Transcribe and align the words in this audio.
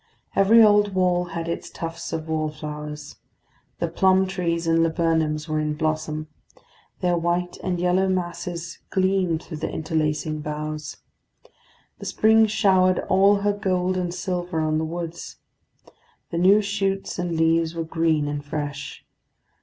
Every 0.35 0.63
old 0.63 0.95
wall 0.95 1.25
had 1.25 1.47
its 1.47 1.69
tufts 1.69 2.11
of 2.11 2.27
wallflowers. 2.27 3.17
The 3.77 3.87
plum 3.87 4.25
trees 4.25 4.65
and 4.65 4.81
laburnums 4.81 5.47
were 5.47 5.59
in 5.59 5.75
blossom; 5.75 6.27
their 7.01 7.15
white 7.15 7.57
and 7.63 7.79
yellow 7.79 8.09
masses 8.09 8.79
gleamed 8.89 9.43
through 9.43 9.57
the 9.57 9.69
interlacing 9.69 10.41
boughs. 10.41 10.97
The 11.99 12.07
spring 12.07 12.47
showered 12.47 12.97
all 13.09 13.41
her 13.41 13.53
gold 13.53 13.95
and 13.95 14.11
silver 14.11 14.59
on 14.59 14.79
the 14.79 14.85
woods. 14.85 15.35
The 16.31 16.39
new 16.39 16.63
shoots 16.63 17.19
and 17.19 17.35
leaves 17.35 17.75
were 17.75 17.83
green 17.83 18.27
and 18.27 18.43
fresh. 18.43 19.05